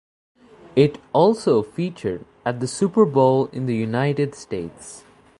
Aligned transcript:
It 0.75 0.97
also 1.13 1.61
featured 1.61 2.25
at 2.43 2.59
the 2.59 2.65
Super 2.65 3.05
Bowl 3.05 3.45
in 3.53 3.67
the 3.67 3.75
United 3.75 4.33
States. 4.33 5.03